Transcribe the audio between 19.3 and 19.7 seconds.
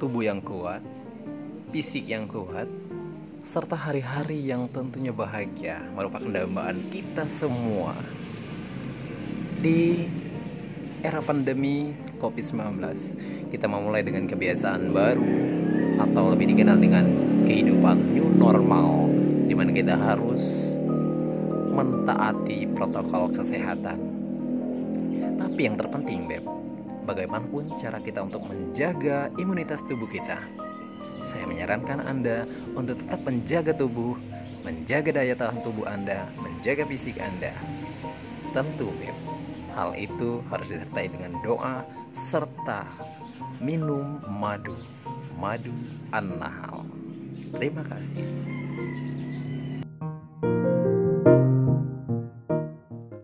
di mana